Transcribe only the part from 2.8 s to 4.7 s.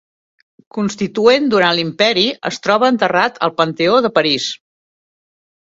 enterrat al Panteó de París.